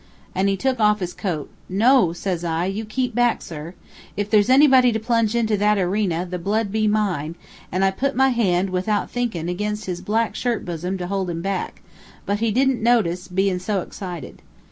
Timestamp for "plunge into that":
4.99-5.77